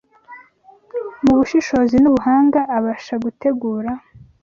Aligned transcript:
Mu 1.23 1.33
bushishozi 1.39 1.95
n’ubuhanga, 1.99 2.59
abasha 2.77 3.15
gutegura 3.23 3.91